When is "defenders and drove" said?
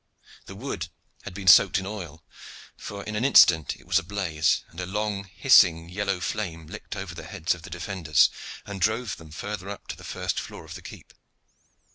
7.69-9.17